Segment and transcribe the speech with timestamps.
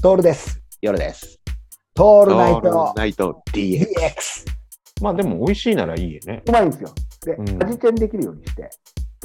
[0.00, 0.62] トールです。
[0.80, 1.40] 夜です。
[1.92, 3.84] トールナイオールトナイト DX。
[5.02, 6.40] まあでも美味しいならいいよね。
[6.46, 6.94] うまいんですよ。
[7.26, 8.70] で、うん味見できるようにして、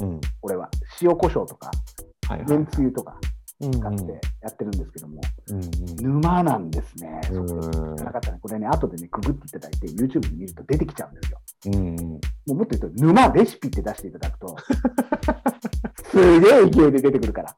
[0.02, 0.20] うん。
[0.42, 0.68] 俺は
[1.00, 1.70] 塩コショウとか、
[2.28, 2.48] はいはい。
[2.48, 3.16] めんつゆとか
[3.60, 5.60] うん使ってやってるんですけども、うん
[6.02, 7.20] 沼なんですね。
[7.30, 7.46] うん
[7.96, 8.38] じゃなかったね。
[8.42, 11.40] これね、後でね、ググっていただいて、YouTube で見ると出てきちゃうんですよ。
[11.66, 11.96] うんうん。
[11.96, 12.18] も
[12.48, 14.56] うもっと言うと、沼レシピって出していただくと、
[16.10, 17.56] すげえ勢いで出てくるから。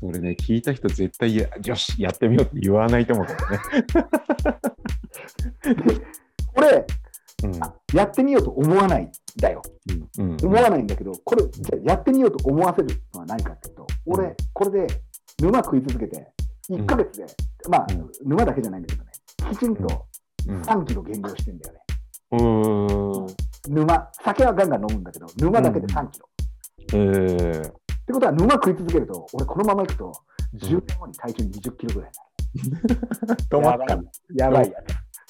[0.00, 1.46] それね、聞いた人絶対、よ
[1.76, 3.58] し、やってみようって言わないと思うけどね。
[6.54, 6.86] これ、
[7.44, 9.62] うんあやってみようと思わないんだよ。
[10.18, 14.86] うん思わないんだけど、これ、じゃあやってみようと思わせるのは何かっていうと、俺、うんこれで
[15.40, 16.32] 沼食い続けて、
[16.70, 17.26] 1ヶ月で、
[17.68, 19.10] まあうん、沼だけじゃないんだけどね、
[19.52, 20.06] きちんと
[20.48, 21.80] うん3キロ減量してんだよね。
[22.32, 23.74] うーん。
[23.74, 26.28] 沼、酒はガンガン飲むんだけど、沼だけで3キロ。
[26.92, 27.72] えー
[28.02, 30.12] ってことは、沼食い続けると、俺、このままいくと、
[30.56, 32.10] 10年後に体重20キロぐらい
[32.54, 32.86] になる。
[33.48, 34.78] 止まったやばいやばいや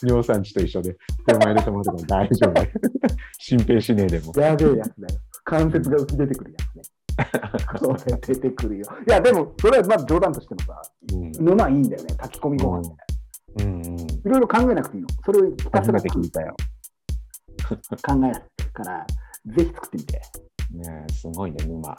[0.02, 2.66] 尿酸値と一緒で、手前で止まるから大丈夫。
[3.38, 4.40] 心配しねえでもつ。。
[4.40, 5.20] やべえやつだよ。
[5.44, 6.82] 関節が浮き出てくるやつね。
[7.78, 8.86] これ出てくるよ。
[9.06, 12.14] いや、でも、それはまあ冗談としてもさ、うん沼いいんだよね。
[12.16, 13.64] 炊き込みご飯みたいな。
[13.64, 14.00] うんうん。
[14.00, 15.08] いろいろ考えなくていいの。
[15.24, 16.56] それをひたす初ら聞いたよ。
[17.68, 19.06] 考えるから、
[19.46, 20.20] ぜひ作ってみて。
[20.72, 21.96] ねえすごいね、沼。